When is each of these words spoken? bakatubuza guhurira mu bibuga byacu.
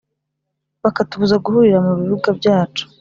bakatubuza 0.83 1.35
guhurira 1.45 1.79
mu 1.85 1.93
bibuga 1.99 2.29
byacu. 2.39 2.83